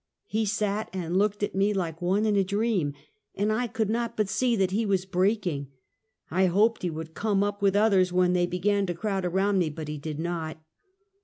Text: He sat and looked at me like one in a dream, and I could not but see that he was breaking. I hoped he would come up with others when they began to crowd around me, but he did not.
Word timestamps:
He 0.25 0.47
sat 0.47 0.89
and 0.93 1.15
looked 1.15 1.43
at 1.43 1.53
me 1.53 1.75
like 1.75 2.01
one 2.01 2.25
in 2.25 2.35
a 2.35 2.43
dream, 2.43 2.95
and 3.35 3.51
I 3.51 3.67
could 3.67 3.87
not 3.87 4.17
but 4.17 4.29
see 4.29 4.55
that 4.55 4.71
he 4.71 4.83
was 4.83 5.05
breaking. 5.05 5.67
I 6.31 6.47
hoped 6.47 6.81
he 6.81 6.89
would 6.89 7.13
come 7.13 7.43
up 7.43 7.61
with 7.61 7.75
others 7.75 8.11
when 8.11 8.33
they 8.33 8.47
began 8.47 8.87
to 8.87 8.95
crowd 8.95 9.25
around 9.25 9.59
me, 9.59 9.69
but 9.69 9.87
he 9.89 9.99
did 9.99 10.17
not. 10.17 10.57